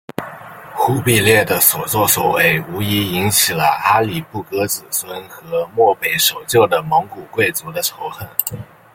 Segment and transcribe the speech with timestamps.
[0.73, 8.27] 忽必烈的所做所为无疑引起了阿里不哥子孙和漠北守旧的蒙古贵族的仇恨。